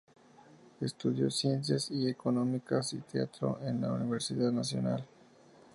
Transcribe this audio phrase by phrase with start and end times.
[0.79, 5.05] Estudió Ciencias y Económicas y Teatro en la Universidad Nacional.